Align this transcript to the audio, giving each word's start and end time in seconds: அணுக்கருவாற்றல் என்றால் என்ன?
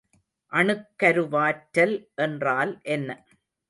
அணுக்கருவாற்றல் 0.51 1.95
என்றால் 2.19 2.73
என்ன? 2.89 3.09